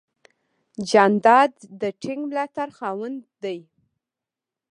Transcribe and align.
جانداد 0.89 1.53
د 1.81 1.83
ټینګ 2.01 2.21
ملاتړ 2.29 2.69
خاوند 2.77 3.19
دی. 3.43 3.59